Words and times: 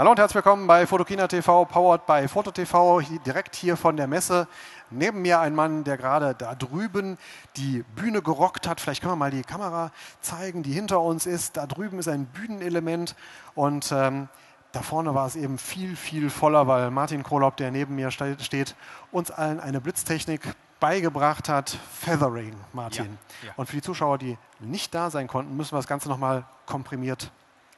Hallo 0.00 0.12
und 0.12 0.18
herzlich 0.18 0.36
willkommen 0.36 0.66
bei 0.66 0.86
Fotokina 0.86 1.28
TV, 1.28 1.66
powered 1.66 2.06
by 2.06 2.26
Foto 2.26 2.50
TV, 2.50 3.02
direkt 3.26 3.54
hier 3.54 3.76
von 3.76 3.98
der 3.98 4.06
Messe. 4.06 4.48
Neben 4.88 5.20
mir 5.20 5.40
ein 5.40 5.54
Mann, 5.54 5.84
der 5.84 5.98
gerade 5.98 6.34
da 6.34 6.54
drüben 6.54 7.18
die 7.58 7.84
Bühne 7.96 8.22
gerockt 8.22 8.66
hat. 8.66 8.80
Vielleicht 8.80 9.02
können 9.02 9.12
wir 9.12 9.16
mal 9.16 9.30
die 9.30 9.42
Kamera 9.42 9.92
zeigen, 10.22 10.62
die 10.62 10.72
hinter 10.72 11.02
uns 11.02 11.26
ist. 11.26 11.58
Da 11.58 11.66
drüben 11.66 11.98
ist 11.98 12.08
ein 12.08 12.24
Bühnenelement 12.24 13.14
und 13.54 13.92
ähm, 13.92 14.30
da 14.72 14.80
vorne 14.80 15.14
war 15.14 15.26
es 15.26 15.36
eben 15.36 15.58
viel, 15.58 15.94
viel 15.96 16.30
voller, 16.30 16.66
weil 16.66 16.90
Martin 16.90 17.22
Krolop, 17.22 17.58
der 17.58 17.70
neben 17.70 17.94
mir 17.94 18.10
steht, 18.10 18.76
uns 19.12 19.30
allen 19.30 19.60
eine 19.60 19.82
Blitztechnik 19.82 20.40
beigebracht 20.80 21.50
hat, 21.50 21.76
Feathering, 21.92 22.54
Martin. 22.72 23.18
Ja, 23.42 23.48
ja. 23.48 23.52
Und 23.56 23.66
für 23.66 23.76
die 23.76 23.82
Zuschauer, 23.82 24.16
die 24.16 24.38
nicht 24.60 24.94
da 24.94 25.10
sein 25.10 25.28
konnten, 25.28 25.54
müssen 25.58 25.72
wir 25.72 25.78
das 25.78 25.86
Ganze 25.86 26.08
nochmal 26.08 26.46
komprimiert 26.64 27.30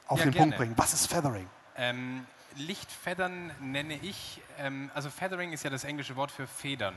auf 0.07 0.19
ja, 0.19 0.23
den 0.23 0.31
gerne. 0.31 0.45
Punkt 0.45 0.57
bringen. 0.57 0.73
Was 0.77 0.93
ist 0.93 1.07
Feathering? 1.07 1.49
Ähm, 1.77 2.25
Lichtfeddern 2.55 3.51
nenne 3.59 3.95
ich, 4.01 4.41
ähm, 4.59 4.91
also 4.93 5.09
Feathering 5.09 5.53
ist 5.53 5.63
ja 5.63 5.69
das 5.69 5.83
englische 5.83 6.15
Wort 6.15 6.31
für 6.31 6.47
Federn. 6.47 6.95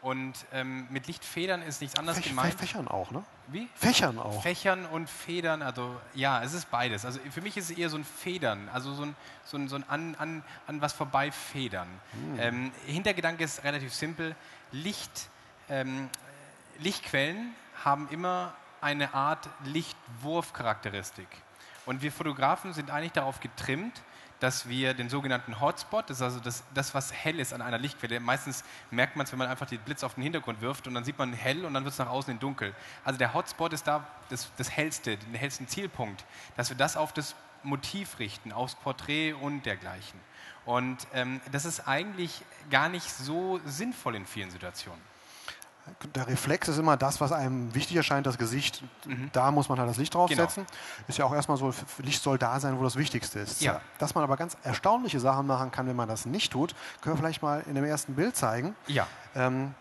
Und 0.00 0.34
ähm, 0.52 0.86
mit 0.90 1.08
Lichtfedern 1.08 1.60
ist 1.62 1.80
nichts 1.80 1.98
anderes 1.98 2.18
Fäch 2.18 2.28
gemeint. 2.28 2.54
Fächern 2.54 2.86
auch, 2.86 3.10
ne? 3.10 3.24
Wie? 3.48 3.68
Fächern 3.74 4.18
auch. 4.18 4.42
Fächern 4.42 4.86
und 4.86 5.10
Federn, 5.10 5.60
also 5.60 6.00
ja, 6.14 6.40
es 6.42 6.52
ist 6.52 6.70
beides. 6.70 7.04
Also 7.04 7.18
für 7.30 7.40
mich 7.40 7.56
ist 7.56 7.70
es 7.70 7.76
eher 7.76 7.90
so 7.90 7.96
ein 7.96 8.04
Federn, 8.04 8.68
also 8.72 8.94
so 8.94 9.02
ein, 9.02 9.16
so 9.44 9.56
ein, 9.56 9.68
so 9.68 9.74
ein 9.74 9.84
an, 9.88 10.14
an, 10.16 10.44
an 10.68 10.80
was 10.80 10.92
vorbei 10.92 11.32
Federn. 11.32 11.88
Hm. 12.12 12.38
Ähm, 12.38 12.72
Hintergedanke 12.86 13.42
ist 13.42 13.64
relativ 13.64 13.92
simpel. 13.92 14.36
Licht, 14.70 15.28
ähm, 15.68 16.08
Lichtquellen 16.78 17.54
haben 17.84 18.08
immer 18.10 18.54
eine 18.80 19.14
Art 19.14 19.48
Lichtwurfcharakteristik. 19.64 21.26
Und 21.88 22.02
wir 22.02 22.12
Fotografen 22.12 22.74
sind 22.74 22.90
eigentlich 22.90 23.12
darauf 23.12 23.40
getrimmt, 23.40 24.02
dass 24.40 24.68
wir 24.68 24.92
den 24.92 25.08
sogenannten 25.08 25.58
Hotspot, 25.58 26.10
das 26.10 26.18
ist 26.18 26.22
also 26.22 26.38
das, 26.38 26.62
das 26.74 26.94
was 26.94 27.14
hell 27.14 27.40
ist 27.40 27.54
an 27.54 27.62
einer 27.62 27.78
Lichtquelle, 27.78 28.20
meistens 28.20 28.62
merkt 28.90 29.16
man 29.16 29.24
es, 29.24 29.32
wenn 29.32 29.38
man 29.38 29.48
einfach 29.48 29.64
den 29.64 29.80
Blitz 29.80 30.04
auf 30.04 30.12
den 30.12 30.22
Hintergrund 30.22 30.60
wirft 30.60 30.86
und 30.86 30.92
dann 30.92 31.04
sieht 31.04 31.16
man 31.16 31.32
hell 31.32 31.64
und 31.64 31.72
dann 31.72 31.84
wird 31.84 31.94
es 31.94 31.98
nach 31.98 32.10
außen 32.10 32.34
in 32.34 32.40
dunkel. 32.40 32.74
Also 33.06 33.16
der 33.16 33.32
Hotspot 33.32 33.72
ist 33.72 33.86
da 33.86 34.06
das, 34.28 34.50
das 34.58 34.70
hellste, 34.70 35.16
den 35.16 35.32
hellsten 35.32 35.66
Zielpunkt, 35.66 36.26
dass 36.58 36.68
wir 36.68 36.76
das 36.76 36.98
auf 36.98 37.14
das 37.14 37.34
Motiv 37.62 38.18
richten, 38.18 38.52
aufs 38.52 38.74
Porträt 38.74 39.32
und 39.32 39.64
dergleichen. 39.64 40.20
Und 40.66 41.06
ähm, 41.14 41.40
das 41.52 41.64
ist 41.64 41.88
eigentlich 41.88 42.42
gar 42.68 42.90
nicht 42.90 43.10
so 43.10 43.60
sinnvoll 43.64 44.14
in 44.14 44.26
vielen 44.26 44.50
Situationen 44.50 45.00
der 46.14 46.26
Reflex 46.28 46.68
ist 46.68 46.78
immer 46.78 46.96
das, 46.96 47.20
was 47.20 47.32
einem 47.32 47.74
wichtig 47.74 47.96
erscheint, 47.96 48.26
das 48.26 48.38
Gesicht. 48.38 48.82
Mhm. 49.06 49.30
Da 49.32 49.50
muss 49.50 49.68
man 49.68 49.78
halt 49.78 49.88
das 49.88 49.96
Licht 49.96 50.14
draufsetzen. 50.14 50.64
Genau. 50.64 51.08
Ist 51.08 51.18
ja 51.18 51.24
auch 51.24 51.34
erstmal 51.34 51.56
so, 51.56 51.72
Licht 51.98 52.22
soll 52.22 52.38
da 52.38 52.60
sein, 52.60 52.78
wo 52.78 52.84
das 52.84 52.96
Wichtigste 52.96 53.40
ist. 53.40 53.60
Ja. 53.60 53.80
Dass 53.98 54.14
man 54.14 54.24
aber 54.24 54.36
ganz 54.36 54.56
erstaunliche 54.62 55.20
Sachen 55.20 55.46
machen 55.46 55.70
kann, 55.70 55.86
wenn 55.86 55.96
man 55.96 56.08
das 56.08 56.26
nicht 56.26 56.52
tut, 56.52 56.74
können 57.00 57.16
wir 57.16 57.18
vielleicht 57.18 57.42
mal 57.42 57.62
in 57.66 57.74
dem 57.74 57.84
ersten 57.84 58.14
Bild 58.14 58.36
zeigen. 58.36 58.74
Ja. 58.86 59.06
Ähm, 59.34 59.74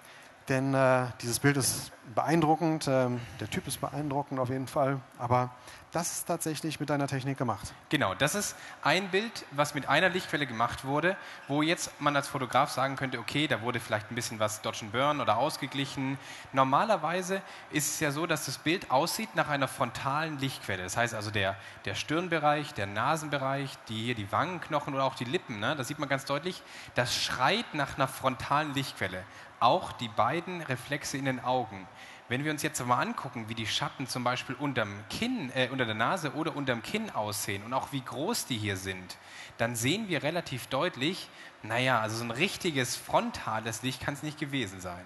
denn 0.50 0.74
äh, 0.74 1.08
dieses 1.22 1.40
Bild 1.40 1.58
ist 1.58 1.92
beeindruckend, 2.16 2.88
ähm, 2.88 3.20
der 3.40 3.50
Typ 3.50 3.68
ist 3.68 3.82
beeindruckend 3.82 4.40
auf 4.40 4.50
jeden 4.50 4.68
Fall, 4.68 5.00
aber 5.18 5.52
das 5.92 6.12
ist 6.12 6.26
tatsächlich 6.26 6.80
mit 6.80 6.90
deiner 6.90 7.08
Technik 7.08 7.38
gemacht. 7.38 7.74
Genau, 7.90 8.14
das 8.14 8.36
ist 8.36 8.56
ein 8.82 9.10
Bild, 9.10 9.46
was 9.52 9.74
mit 9.74 9.88
einer 9.88 10.10
Lichtquelle 10.10 10.46
gemacht 10.46 10.86
wurde, 10.86 11.16
wo 11.48 11.62
jetzt 11.62 11.92
man 12.00 12.16
als 12.16 12.28
Fotograf 12.28 12.70
sagen 12.72 12.98
könnte, 12.98 13.20
okay, 13.20 13.48
da 13.48 13.62
wurde 13.62 13.80
vielleicht 13.80 14.12
ein 14.12 14.16
bisschen 14.16 14.40
was 14.40 14.62
Dodge 14.62 14.80
and 14.84 14.92
Burn 14.92 15.22
oder 15.22 15.38
ausgeglichen. 15.38 16.18
Normalerweise 16.54 17.42
ist 17.72 17.96
es 17.96 18.00
ja 18.00 18.12
so, 18.12 18.26
dass 18.26 18.46
das 18.46 18.58
Bild 18.58 18.92
aussieht 18.92 19.36
nach 19.36 19.50
einer 19.50 19.68
frontalen 19.68 20.40
Lichtquelle. 20.40 20.84
Das 20.84 20.98
heißt 20.98 21.14
also 21.14 21.32
der, 21.32 21.56
der 21.86 21.96
Stirnbereich, 21.96 22.74
der 22.74 22.86
Nasenbereich, 22.86 23.78
die 23.88 24.06
hier 24.06 24.16
die 24.16 24.32
Wangenknochen 24.32 24.94
oder 24.94 25.06
auch 25.06 25.16
die 25.16 25.26
Lippen, 25.26 25.60
ne, 25.60 25.76
das 25.76 25.88
sieht 25.88 26.00
man 26.00 26.10
ganz 26.10 26.26
deutlich, 26.26 26.62
das 26.96 27.16
schreit 27.16 27.74
nach 27.74 27.96
einer 27.96 28.08
frontalen 28.08 28.74
Lichtquelle. 28.74 29.24
Auch 29.60 29.92
die 29.92 30.08
beiden 30.08 30.62
Reflexe 30.62 31.18
in 31.18 31.26
den 31.26 31.44
Augen. 31.44 31.88
Wenn 32.30 32.44
wir 32.44 32.52
uns 32.52 32.62
jetzt 32.62 32.86
mal 32.86 33.02
angucken, 33.02 33.48
wie 33.48 33.56
die 33.56 33.66
Schatten 33.66 34.06
zum 34.06 34.24
Beispiel 34.24 34.56
unterm 34.56 34.94
Kinn, 35.10 35.50
äh, 35.56 35.70
unter 35.72 35.86
der 35.86 35.96
Nase 35.96 36.34
oder 36.34 36.56
unterm 36.56 36.84
Kinn 36.84 37.10
aussehen 37.10 37.64
und 37.64 37.74
auch 37.74 37.94
wie 37.94 38.02
groß 38.02 38.46
die 38.46 38.58
hier 38.58 38.76
sind, 38.76 39.18
dann 39.58 39.76
sehen 39.76 40.10
wir 40.10 40.24
relativ 40.24 40.68
deutlich, 40.68 41.30
naja, 41.64 42.02
also 42.02 42.18
so 42.18 42.24
ein 42.26 42.32
richtiges 42.32 42.98
frontales 42.98 43.82
Licht 43.82 44.02
kann 44.02 44.14
es 44.14 44.24
nicht 44.24 44.40
gewesen 44.40 44.82
sein. 44.82 45.06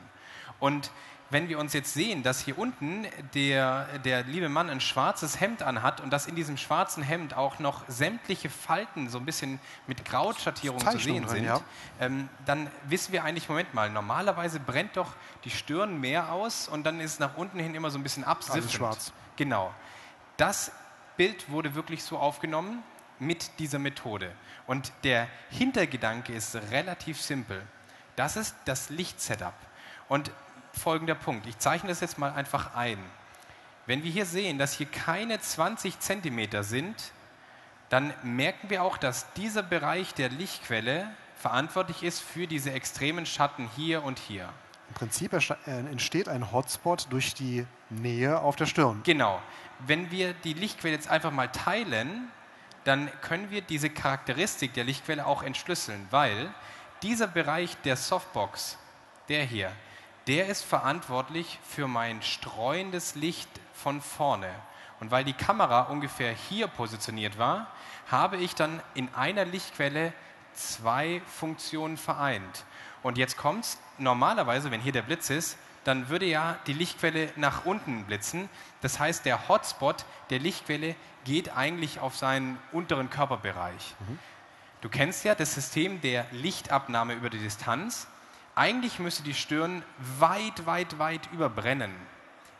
Und 0.60 0.92
wenn 1.32 1.48
wir 1.48 1.58
uns 1.60 1.72
jetzt 1.74 1.94
sehen, 1.94 2.24
dass 2.24 2.42
hier 2.42 2.60
unten 2.60 3.08
der, 3.34 4.00
der 4.00 4.24
liebe 4.24 4.50
Mann 4.50 4.70
ein 4.70 4.82
schwarzes 4.82 5.40
Hemd 5.40 5.64
anhat 5.64 6.02
und 6.02 6.12
dass 6.12 6.28
in 6.28 6.36
diesem 6.36 6.58
schwarzen 6.58 7.02
Hemd 7.02 7.36
auch 7.36 7.58
noch 7.60 7.84
sämtliche 7.88 8.50
Falten 8.50 9.10
so 9.10 9.18
ein 9.18 9.26
bisschen 9.26 9.60
mit 9.88 10.04
Grautschattierung 10.04 10.80
zu 10.80 11.00
sehen 11.00 11.28
sind, 11.30 11.46
ja. 11.46 11.62
ähm, 12.02 12.28
dann 12.46 12.70
wissen 12.84 13.14
wir 13.14 13.24
eigentlich, 13.24 13.48
Moment 13.48 13.74
mal, 13.74 13.90
normalerweise 13.90 14.60
brennt 14.60 14.98
doch 14.98 15.14
die 15.46 15.50
Stirn 15.50 16.00
mehr 16.02 16.34
aus 16.34 16.68
und 16.68 16.84
dann 16.84 17.00
ist 17.00 17.14
es 17.14 17.20
nach 17.20 17.38
unten 17.38 17.60
hin 17.60 17.76
immer 17.76 17.92
so 17.92 17.98
ein 17.98 18.04
bisschen 18.04 18.26
absiffend. 18.26 18.64
Alles 18.64 18.74
schwarz. 18.74 19.14
Genau. 19.38 19.74
Das 20.36 20.74
Bild 21.16 21.50
wurde 21.50 21.76
wirklich 21.76 22.04
so 22.04 22.18
aufgenommen 22.18 22.84
mit 23.20 23.60
dieser 23.60 23.80
Methode. 23.80 24.34
Und 24.68 24.92
der 25.04 25.28
Hintergedanke 25.50 26.34
ist 26.34 26.56
relativ 26.72 27.22
simpel. 27.22 27.62
Das 28.18 28.36
ist 28.36 28.56
das 28.66 28.90
Lichtsetup. 28.90 29.54
Und 30.10 30.32
folgender 30.74 31.16
Punkt. 31.16 31.48
Ich 31.48 31.58
zeichne 31.58 31.90
das 31.90 32.00
jetzt 32.00 32.18
mal 32.18 32.32
einfach 32.32 32.76
ein. 32.76 32.98
Wenn 33.86 34.04
wir 34.04 34.12
hier 34.12 34.26
sehen, 34.26 34.58
dass 34.58 34.74
hier 34.74 34.86
keine 34.86 35.40
20 35.40 36.00
Zentimeter 36.00 36.64
sind, 36.64 37.12
dann 37.90 38.14
merken 38.24 38.70
wir 38.70 38.84
auch, 38.84 38.98
dass 38.98 39.34
dieser 39.34 39.64
Bereich 39.64 40.14
der 40.14 40.30
Lichtquelle 40.30 41.10
verantwortlich 41.36 42.04
ist 42.04 42.22
für 42.22 42.48
diese 42.48 42.72
extremen 42.72 43.26
Schatten 43.26 43.70
hier 43.76 44.04
und 44.04 44.20
hier. 44.20 44.48
Im 44.90 44.96
Prinzip 44.96 45.34
äh, 45.34 45.40
entsteht 45.66 46.30
ein 46.30 46.52
Hotspot 46.52 47.08
durch 47.10 47.34
die 47.34 47.66
Nähe 47.90 48.40
auf 48.40 48.56
der 48.56 48.66
Stirn. 48.66 49.02
Genau. 49.04 49.42
Wenn 49.80 50.12
wir 50.12 50.34
die 50.34 50.54
Lichtquelle 50.54 50.94
jetzt 50.94 51.10
einfach 51.10 51.32
mal 51.32 51.48
teilen, 51.48 52.30
dann 52.84 53.10
können 53.22 53.52
wir 53.52 53.62
diese 53.62 53.90
Charakteristik 53.90 54.74
der 54.74 54.84
Lichtquelle 54.84 55.26
auch 55.26 55.44
entschlüsseln, 55.44 56.08
weil 56.12 56.54
dieser 57.04 57.28
Bereich 57.28 57.78
der 57.84 57.96
Softbox, 57.96 58.78
der 59.30 59.44
hier, 59.44 59.72
der 60.28 60.48
ist 60.48 60.64
verantwortlich 60.64 61.60
für 61.68 61.88
mein 61.88 62.22
streuendes 62.22 63.16
Licht 63.16 63.50
von 63.74 64.02
vorne. 64.02 64.50
Und 65.00 65.10
weil 65.10 65.24
die 65.24 65.34
Kamera 65.34 65.84
ungefähr 65.84 66.32
hier 66.32 66.68
positioniert 66.68 67.38
war, 67.38 67.68
habe 68.10 68.38
ich 68.38 68.54
dann 68.54 68.82
in 68.94 69.14
einer 69.16 69.46
Lichtquelle 69.46 70.14
zwei 70.54 71.22
Funktionen 71.26 71.98
vereint. 71.98 72.66
Und 73.04 73.18
jetzt 73.18 73.38
kommt 73.38 73.66
es, 73.66 73.78
normalerweise, 73.98 74.70
wenn 74.70 74.82
hier 74.82 74.92
der 74.92 75.02
Blitz 75.02 75.30
ist, 75.30 75.58
dann 75.84 76.10
würde 76.10 76.26
ja 76.26 76.60
die 76.68 76.74
Lichtquelle 76.74 77.32
nach 77.36 77.66
unten 77.66 78.06
blitzen. 78.06 78.50
Das 78.82 79.00
heißt, 79.00 79.26
der 79.26 79.48
Hotspot 79.48 80.06
der 80.30 80.40
Lichtquelle 80.40 80.96
geht 81.24 81.56
eigentlich 81.56 82.00
auf 82.00 82.16
seinen 82.16 82.60
unteren 82.72 83.10
Körperbereich. 83.10 83.96
Mhm. 84.00 84.20
Du 84.82 84.90
kennst 84.90 85.24
ja 85.24 85.36
das 85.36 85.54
System 85.54 86.02
der 86.02 86.26
Lichtabnahme 86.32 87.14
über 87.14 87.30
die 87.30 87.40
Distanz. 87.40 88.08
Eigentlich 88.62 89.00
müsste 89.00 89.24
die 89.24 89.34
Stirn 89.34 89.82
weit, 90.20 90.68
weit, 90.68 91.00
weit 91.00 91.28
überbrennen. 91.34 91.92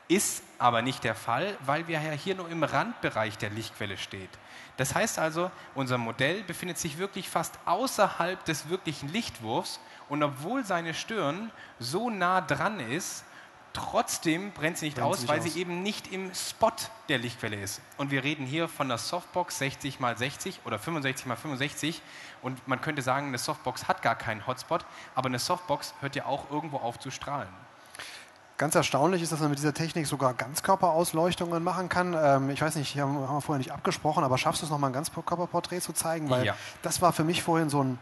Ist 0.08 0.42
aber 0.58 0.82
nicht 0.82 1.04
der 1.04 1.14
Fall, 1.14 1.56
weil 1.64 1.88
wir 1.88 2.02
ja 2.02 2.14
hier 2.14 2.34
nur 2.34 2.50
im 2.50 2.64
Randbereich 2.64 3.38
der 3.38 3.52
Lichtquelle 3.52 4.00
steht. 4.00 4.32
Das 4.78 4.96
heißt 4.96 5.20
also, 5.20 5.52
unser 5.76 6.00
Modell 6.00 6.42
befindet 6.42 6.80
sich 6.80 6.98
wirklich 6.98 7.30
fast 7.30 7.60
außerhalb 7.66 8.44
des 8.46 8.68
wirklichen 8.68 9.10
Lichtwurfs 9.10 9.80
und 10.10 10.24
obwohl 10.24 10.66
seine 10.66 10.96
Stirn 10.96 11.52
so 11.78 12.10
nah 12.10 12.42
dran 12.42 12.80
ist, 12.80 13.24
Trotzdem 13.74 14.52
brennt 14.52 14.78
sie 14.78 14.88
nicht 14.88 14.98
brennt 14.98 15.08
aus, 15.08 15.28
weil 15.28 15.40
aus. 15.40 15.46
sie 15.46 15.60
eben 15.60 15.82
nicht 15.82 16.12
im 16.12 16.34
Spot 16.34 16.72
der 17.08 17.18
Lichtquelle 17.18 17.56
ist. 17.62 17.82
Und 17.98 18.12
wir 18.12 18.24
reden 18.24 18.46
hier 18.46 18.68
von 18.68 18.88
einer 18.88 18.98
Softbox 18.98 19.60
60 19.60 20.00
x 20.00 20.20
60 20.20 20.60
oder 20.66 20.78
65 20.78 21.26
x 21.26 21.42
65. 21.42 22.02
Und 22.42 22.68
man 22.68 22.82
könnte 22.82 23.02
sagen, 23.02 23.28
eine 23.28 23.38
Softbox 23.38 23.88
hat 23.88 24.02
gar 24.02 24.16
keinen 24.16 24.46
Hotspot, 24.46 24.86
aber 25.16 25.28
eine 25.28 25.40
Softbox 25.40 25.94
hört 26.02 26.16
ja 26.16 26.26
auch 26.26 26.52
irgendwo 26.52 26.78
auf 26.78 27.00
zu 27.00 27.12
strahlen. 27.12 27.50
Ganz 28.58 28.76
erstaunlich 28.76 29.24
ist, 29.24 29.32
dass 29.32 29.40
man 29.40 29.50
mit 29.50 29.58
dieser 29.58 29.74
Technik 29.74 30.06
sogar 30.06 30.36
Ganzkörperausleuchtungen 30.36 31.64
machen 31.64 31.90
kann. 31.90 32.14
Ähm, 32.14 32.52
ich 32.52 32.62
weiß 32.62 32.76
nicht, 32.76 32.96
haben 33.00 33.16
wir 33.16 33.42
vorher 33.42 33.58
nicht 33.58 33.72
abgesprochen, 33.72 34.24
aber 34.24 34.38
schaffst 34.38 34.62
du 34.62 34.66
es 34.66 34.70
nochmal 34.70 34.92
ein 34.92 34.94
Ganzkörperporträt 34.94 35.80
zu 35.80 35.94
zeigen? 35.94 36.30
Weil 36.30 36.46
ja. 36.46 36.56
das 36.84 37.02
war 37.02 37.12
für 37.12 37.24
mich 37.24 37.42
vorhin 37.42 37.70
so 37.70 37.84
ein, 37.84 37.98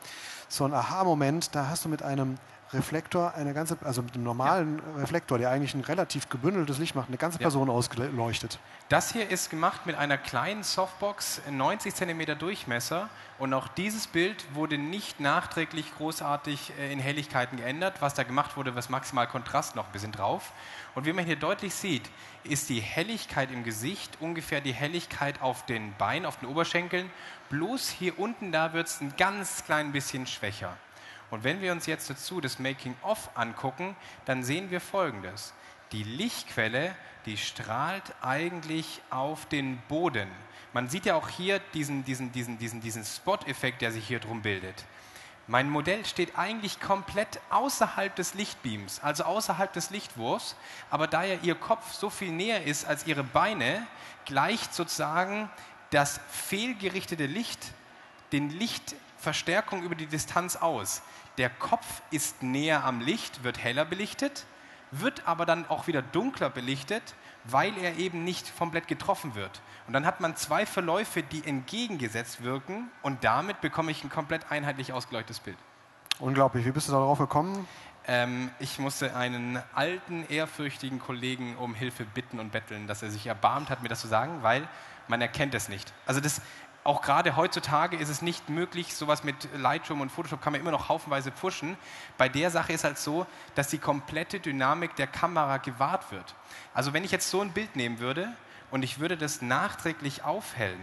so 0.50 0.66
ein 0.66 0.74
Aha-Moment. 0.74 1.56
Da 1.56 1.68
hast 1.70 1.86
du 1.86 1.90
mit 1.90 2.04
einem 2.04 2.38
Reflektor, 2.74 3.34
eine 3.34 3.54
ganze, 3.54 3.78
also 3.84 4.02
mit 4.02 4.14
einem 4.14 4.24
normalen 4.24 4.82
ja. 4.96 5.02
Reflektor, 5.02 5.38
der 5.38 5.50
eigentlich 5.50 5.74
ein 5.74 5.82
relativ 5.82 6.30
gebündeltes 6.30 6.78
Licht 6.78 6.96
macht, 6.96 7.08
eine 7.08 7.18
ganze 7.18 7.40
Person 7.40 7.68
ja. 7.68 7.74
ausgeleuchtet. 7.74 8.60
Das 8.90 9.12
hier 9.12 9.30
ist 9.30 9.50
gemacht 9.50 9.86
mit 9.86 9.96
einer 9.96 10.18
kleinen 10.18 10.64
Softbox, 10.64 11.42
90 11.50 11.96
cm 11.96 12.38
Durchmesser 12.38 13.10
und 13.40 13.54
auch 13.54 13.68
dieses 13.68 14.08
Bild 14.08 14.46
wurde 14.54 14.78
nicht 14.78 15.20
nachträglich 15.20 15.96
großartig 15.96 16.74
äh, 16.78 16.92
in 16.92 17.00
Helligkeiten 17.00 17.58
geändert. 17.58 18.02
Was 18.02 18.14
da 18.14 18.24
gemacht 18.24 18.58
wurde, 18.58 18.76
was 18.76 18.90
maximal 18.90 19.28
Kontrast 19.28 19.76
noch 19.76 19.88
ein 19.88 19.92
bisschen 19.92 20.12
drauf. 20.12 20.52
Und 20.96 21.06
wie 21.06 21.14
man 21.14 21.26
hier 21.26 21.38
deutlich 21.38 21.74
sieht, 21.74 22.10
ist 22.44 22.70
die 22.70 22.82
Helligkeit 22.82 23.52
im 23.52 23.64
Gesicht 23.64 24.18
ungefähr 24.20 24.62
die 24.62 24.74
Helligkeit 24.74 25.42
auf 25.42 25.66
den 25.66 25.94
Beinen, 25.98 26.26
auf 26.26 26.38
den 26.38 26.50
Oberschenkeln. 26.50 27.10
Bloß 27.50 27.90
hier 27.90 28.20
unten, 28.20 28.52
da 28.52 28.74
wird 28.74 28.88
es 28.88 29.02
ein 29.02 29.14
ganz 29.18 29.64
klein 29.66 29.92
bisschen 29.92 30.28
schwächer. 30.28 30.76
Und 31.32 31.44
wenn 31.44 31.62
wir 31.62 31.72
uns 31.72 31.86
jetzt 31.86 32.10
dazu 32.10 32.42
das 32.42 32.60
Making-of 32.60 33.30
angucken, 33.36 33.96
dann 34.26 34.44
sehen 34.44 34.72
wir 34.72 34.82
Folgendes. 34.82 35.54
Die 35.92 36.04
Lichtquelle, 36.04 36.96
die 37.26 37.38
strahlt 37.38 38.04
eigentlich 38.22 39.02
auf 39.10 39.46
den 39.48 39.78
Boden. 39.88 40.30
Man 40.74 40.90
sieht 40.90 41.06
ja 41.06 41.16
auch 41.16 41.30
hier 41.30 41.60
diesen, 41.74 42.06
diesen, 42.06 42.32
diesen, 42.32 42.58
diesen, 42.58 42.82
diesen 42.82 43.04
Spot-Effekt, 43.04 43.82
der 43.82 43.92
sich 43.92 44.08
hier 44.08 44.20
drum 44.20 44.42
bildet. 44.42 44.86
Mein 45.48 45.68
Modell 45.68 46.06
steht 46.06 46.38
eigentlich 46.38 46.80
komplett 46.80 47.40
außerhalb 47.50 48.16
des 48.16 48.36
Lichtbeams, 48.36 49.00
also 49.00 49.24
außerhalb 49.24 49.74
des 49.74 49.90
Lichtwurfs, 49.90 50.56
aber 50.92 51.08
da 51.08 51.24
ja 51.24 51.38
ihr 51.42 51.56
Kopf 51.56 51.92
so 51.94 52.12
viel 52.12 52.32
näher 52.32 52.66
ist 52.66 52.86
als 52.86 53.08
ihre 53.08 53.24
Beine, 53.24 53.88
gleicht 54.26 54.76
sozusagen 54.76 55.50
das 55.90 56.20
fehlgerichtete 56.30 57.26
Licht 57.26 57.74
den 58.32 58.52
Lichtverstärkung 59.20 59.84
über 59.84 59.96
die 59.96 60.06
Distanz 60.06 60.56
aus. 60.56 61.02
Der 61.38 61.50
Kopf 61.50 62.02
ist 62.10 62.42
näher 62.42 62.86
am 62.86 63.02
Licht, 63.02 63.44
wird 63.44 63.62
heller 63.62 63.84
belichtet, 63.84 64.46
wird 64.92 65.28
aber 65.28 65.46
dann 65.46 65.68
auch 65.68 65.88
wieder 65.88 66.02
dunkler 66.02 66.50
belichtet, 66.50 67.04
weil 67.44 67.78
er 67.78 67.98
eben 67.98 68.24
nicht 68.24 68.58
komplett 68.58 68.88
getroffen 68.88 69.36
wird. 69.36 69.62
Und 69.88 69.94
dann 69.94 70.06
hat 70.06 70.22
man 70.22 70.38
zwei 70.38 70.66
Verläufe, 70.66 71.22
die 71.22 71.46
entgegengesetzt 71.46 72.44
wirken 72.44 72.90
und 73.02 73.24
damit 73.26 73.60
bekomme 73.60 73.92
ich 73.92 74.04
ein 74.06 74.10
komplett 74.10 74.52
einheitlich 74.52 74.94
ausgeleuchtetes 74.94 75.42
Bild. 75.42 75.58
Unglaublich. 76.20 76.66
Wie 76.66 76.72
bist 76.72 76.88
du 76.88 76.94
darauf 76.94 77.20
gekommen? 77.20 77.68
Ähm, 78.08 78.52
ich 78.60 78.80
musste 78.80 79.16
einen 79.18 79.62
alten, 79.76 80.26
ehrfürchtigen 80.30 81.00
Kollegen 81.00 81.58
um 81.58 81.76
Hilfe 81.76 82.06
bitten 82.06 82.40
und 82.40 82.54
betteln, 82.54 82.88
dass 82.88 83.04
er 83.04 83.12
sich 83.12 83.28
erbarmt 83.28 83.70
hat, 83.70 83.84
mir 83.84 83.90
das 83.90 84.00
zu 84.00 84.08
sagen, 84.08 84.44
weil 84.44 84.68
man 85.10 85.22
erkennt 85.22 85.56
es 85.56 85.70
nicht. 85.70 85.92
Also 86.06 86.22
das, 86.22 86.42
auch 86.90 87.04
gerade 87.04 87.36
heutzutage 87.36 87.98
ist 87.98 88.10
es 88.10 88.24
nicht 88.24 88.50
möglich, 88.50 88.96
sowas 88.96 89.24
mit 89.24 89.48
Lightroom 89.56 90.02
und 90.02 90.12
Photoshop 90.12 90.42
kann 90.42 90.54
man 90.54 90.60
immer 90.60 90.72
noch 90.72 90.90
haufenweise 90.90 91.30
pushen. 91.30 91.78
Bei 92.18 92.28
der 92.28 92.50
Sache 92.50 92.74
ist 92.74 92.84
halt 92.84 92.98
so, 92.98 93.28
dass 93.54 93.68
die 93.68 93.78
komplette 93.78 94.40
Dynamik 94.40 94.96
der 94.96 95.06
Kamera 95.06 95.58
gewahrt 95.58 96.12
wird. 96.12 96.34
Also 96.74 96.92
wenn 96.92 97.04
ich 97.04 97.12
jetzt 97.12 97.30
so 97.30 97.42
ein 97.42 97.52
Bild 97.52 97.76
nehmen 97.76 98.00
würde 98.00 98.34
und 98.72 98.82
ich 98.82 99.00
würde 99.00 99.18
das 99.18 99.44
nachträglich 99.44 100.24
aufhellen, 100.24 100.80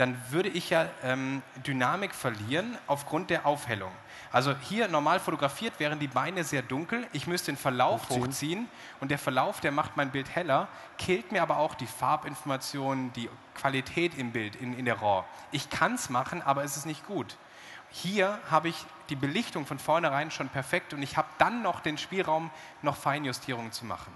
dann 0.00 0.16
würde 0.30 0.48
ich 0.48 0.70
ja 0.70 0.86
ähm, 1.02 1.42
Dynamik 1.66 2.14
verlieren 2.14 2.78
aufgrund 2.86 3.28
der 3.28 3.44
Aufhellung. 3.44 3.92
Also 4.32 4.54
hier 4.56 4.88
normal 4.88 5.20
fotografiert 5.20 5.78
wären 5.78 5.98
die 5.98 6.08
Beine 6.08 6.42
sehr 6.42 6.62
dunkel. 6.62 7.06
Ich 7.12 7.26
müsste 7.26 7.52
den 7.52 7.58
Verlauf 7.58 8.04
hochziehen. 8.04 8.24
hochziehen 8.24 8.68
und 9.00 9.10
der 9.10 9.18
Verlauf, 9.18 9.60
der 9.60 9.72
macht 9.72 9.98
mein 9.98 10.10
Bild 10.10 10.34
heller, 10.34 10.68
killt 10.96 11.32
mir 11.32 11.42
aber 11.42 11.58
auch 11.58 11.74
die 11.74 11.86
Farbinformationen, 11.86 13.12
die 13.12 13.28
Qualität 13.54 14.16
im 14.16 14.32
Bild, 14.32 14.56
in, 14.56 14.78
in 14.78 14.86
der 14.86 15.02
RAW. 15.02 15.24
Ich 15.52 15.68
kann 15.68 15.96
es 15.96 16.08
machen, 16.08 16.40
aber 16.40 16.64
es 16.64 16.78
ist 16.78 16.86
nicht 16.86 17.06
gut. 17.06 17.36
Hier 17.90 18.38
habe 18.50 18.70
ich 18.70 18.86
die 19.10 19.16
Belichtung 19.16 19.66
von 19.66 19.78
vornherein 19.78 20.30
schon 20.30 20.48
perfekt 20.48 20.94
und 20.94 21.02
ich 21.02 21.18
habe 21.18 21.28
dann 21.36 21.60
noch 21.62 21.80
den 21.80 21.98
Spielraum, 21.98 22.50
noch 22.80 22.96
Feinjustierungen 22.96 23.72
zu 23.72 23.84
machen. 23.84 24.12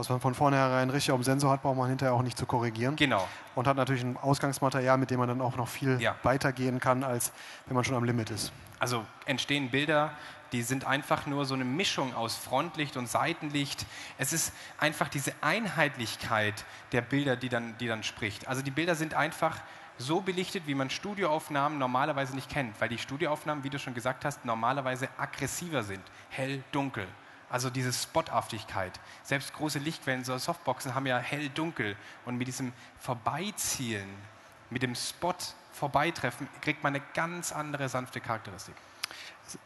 Was 0.00 0.08
man 0.08 0.18
von 0.18 0.34
vornherein 0.34 0.88
richtig 0.88 1.12
auf 1.12 1.20
dem 1.20 1.24
Sensor 1.24 1.50
hat, 1.50 1.60
braucht 1.60 1.76
man 1.76 1.86
hinterher 1.90 2.14
auch 2.14 2.22
nicht 2.22 2.38
zu 2.38 2.46
korrigieren. 2.46 2.96
Genau. 2.96 3.28
Und 3.54 3.66
hat 3.66 3.76
natürlich 3.76 4.02
ein 4.02 4.16
Ausgangsmaterial, 4.16 4.96
mit 4.96 5.10
dem 5.10 5.18
man 5.18 5.28
dann 5.28 5.42
auch 5.42 5.56
noch 5.56 5.68
viel 5.68 6.00
ja. 6.00 6.16
weitergehen 6.22 6.80
kann, 6.80 7.04
als 7.04 7.32
wenn 7.66 7.74
man 7.74 7.84
schon 7.84 7.94
am 7.94 8.04
Limit 8.04 8.30
ist. 8.30 8.50
Also 8.78 9.04
entstehen 9.26 9.70
Bilder, 9.70 10.12
die 10.52 10.62
sind 10.62 10.86
einfach 10.86 11.26
nur 11.26 11.44
so 11.44 11.52
eine 11.52 11.66
Mischung 11.66 12.14
aus 12.14 12.34
Frontlicht 12.34 12.96
und 12.96 13.10
Seitenlicht. 13.10 13.84
Es 14.16 14.32
ist 14.32 14.54
einfach 14.78 15.10
diese 15.10 15.34
Einheitlichkeit 15.42 16.64
der 16.92 17.02
Bilder, 17.02 17.36
die 17.36 17.50
dann, 17.50 17.76
die 17.76 17.86
dann 17.86 18.02
spricht. 18.02 18.48
Also 18.48 18.62
die 18.62 18.70
Bilder 18.70 18.94
sind 18.94 19.12
einfach 19.12 19.60
so 19.98 20.22
belichtet, 20.22 20.66
wie 20.66 20.74
man 20.74 20.88
Studioaufnahmen 20.88 21.78
normalerweise 21.78 22.34
nicht 22.34 22.48
kennt, 22.48 22.80
weil 22.80 22.88
die 22.88 22.96
Studioaufnahmen, 22.96 23.64
wie 23.64 23.70
du 23.70 23.78
schon 23.78 23.92
gesagt 23.92 24.24
hast, 24.24 24.46
normalerweise 24.46 25.10
aggressiver 25.18 25.82
sind, 25.82 26.00
hell, 26.30 26.64
dunkel. 26.72 27.06
Also 27.50 27.68
diese 27.68 27.92
Spothaftigkeit. 27.92 28.98
Selbst 29.24 29.52
große 29.52 29.78
Lichtquellen, 29.80 30.24
so 30.24 30.38
Softboxen 30.38 30.94
haben 30.94 31.06
ja 31.06 31.18
hell-dunkel. 31.18 31.96
Und 32.24 32.36
mit 32.36 32.46
diesem 32.48 32.72
Vorbeizielen, 32.98 34.08
mit 34.70 34.82
dem 34.82 34.94
Spot 34.94 35.34
vorbeitreffen, 35.72 36.48
kriegt 36.60 36.82
man 36.82 36.94
eine 36.94 37.04
ganz 37.14 37.52
andere 37.52 37.88
sanfte 37.88 38.20
Charakteristik. 38.20 38.74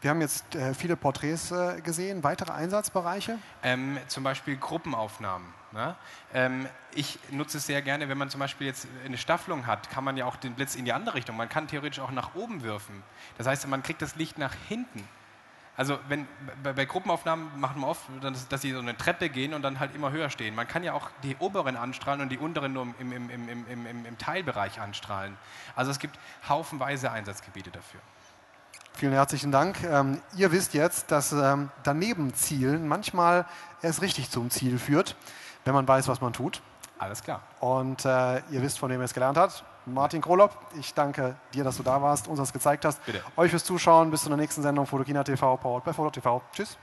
Wir 0.01 0.09
haben 0.09 0.21
jetzt 0.21 0.55
äh, 0.55 0.73
viele 0.73 0.95
Porträts 0.95 1.51
äh, 1.51 1.79
gesehen. 1.81 2.23
Weitere 2.23 2.51
Einsatzbereiche? 2.51 3.37
Ähm, 3.61 3.99
zum 4.07 4.23
Beispiel 4.23 4.57
Gruppenaufnahmen. 4.57 5.47
Ne? 5.71 5.95
Ähm, 6.33 6.67
ich 6.93 7.19
nutze 7.29 7.57
es 7.57 7.67
sehr 7.67 7.81
gerne, 7.81 8.09
wenn 8.09 8.17
man 8.17 8.29
zum 8.29 8.39
Beispiel 8.39 8.65
jetzt 8.65 8.87
eine 9.05 9.17
Staffelung 9.17 9.67
hat, 9.67 9.89
kann 9.89 10.03
man 10.03 10.17
ja 10.17 10.25
auch 10.25 10.37
den 10.37 10.53
Blitz 10.53 10.75
in 10.75 10.85
die 10.85 10.93
andere 10.93 11.15
Richtung. 11.15 11.37
Man 11.37 11.49
kann 11.49 11.67
theoretisch 11.67 11.99
auch 11.99 12.11
nach 12.11 12.33
oben 12.33 12.63
würfen. 12.63 13.03
Das 13.37 13.45
heißt, 13.45 13.67
man 13.67 13.83
kriegt 13.83 14.01
das 14.01 14.15
Licht 14.15 14.37
nach 14.37 14.53
hinten. 14.67 15.07
Also 15.77 15.99
wenn, 16.07 16.27
bei, 16.63 16.73
bei, 16.73 16.85
Gruppenaufnahmen 16.85 17.59
machen 17.59 17.81
wir 17.81 17.87
oft, 17.87 18.03
dass, 18.21 18.47
dass, 18.47 18.61
sie 18.61 18.71
so 18.71 18.79
eine 18.79 18.95
Treppe 18.95 19.29
gehen 19.29 19.53
und 19.53 19.61
dann 19.61 19.79
halt 19.79 19.93
immer 19.93 20.11
höher 20.11 20.29
stehen. 20.29 20.55
Man 20.55 20.67
kann 20.67 20.83
ja 20.83 20.93
auch 20.93 21.09
die 21.23 21.35
oberen 21.37 21.75
anstrahlen 21.75 22.21
und 22.21 22.29
die 22.29 22.37
unteren 22.37 22.73
nur 22.73 22.87
im, 22.99 23.11
im, 23.11 23.29
im, 23.29 24.05
im 24.05 24.17
Teilbereich 24.17 24.79
anstrahlen. 24.79 25.35
Also 25.75 25.91
es 25.91 25.99
gibt 25.99 26.17
haufenweise 26.47 27.11
Einsatzgebiete 27.11 27.71
dafür. 27.71 27.99
Vielen 28.93 29.11
herzlichen 29.11 29.51
Dank. 29.51 29.83
Ähm, 29.83 30.21
ihr 30.37 30.53
wisst 30.53 30.73
jetzt, 30.73 31.11
dass 31.11 31.33
ähm, 31.33 31.69
daneben 31.83 32.33
Zielen 32.33 32.87
manchmal 32.87 33.45
erst 33.81 34.01
richtig 34.01 34.29
zum 34.29 34.49
Ziel 34.49 34.79
führt, 34.79 35.17
wenn 35.65 35.73
man 35.73 35.85
weiß, 35.85 36.07
was 36.07 36.21
man 36.21 36.31
tut. 36.31 36.61
Alles 36.97 37.21
klar. 37.21 37.41
Und 37.59 38.05
äh, 38.05 38.37
ihr 38.51 38.61
wisst, 38.61 38.79
von 38.79 38.89
wem 38.89 39.01
ihr 39.01 39.05
es 39.05 39.13
gelernt 39.13 39.37
habt. 39.37 39.65
Martin 39.85 40.21
Krolop, 40.21 40.51
ich 40.79 40.93
danke 40.93 41.35
dir, 41.53 41.63
dass 41.63 41.77
du 41.77 41.83
da 41.83 42.01
warst, 42.01 42.27
uns 42.27 42.39
das 42.39 42.51
gezeigt 42.51 42.85
hast. 42.85 43.05
Bitte. 43.05 43.21
Euch 43.37 43.51
fürs 43.51 43.63
Zuschauen. 43.63 44.11
Bis 44.11 44.23
zu 44.23 44.29
der 44.29 44.37
nächsten 44.37 44.61
Sendung 44.61 44.85
Fotokina 44.85 45.23
TV, 45.23 45.57
powered 45.57 45.83
bei 45.83 45.93
Foto 45.93 46.09
TV. 46.09 46.41
Tschüss. 46.53 46.77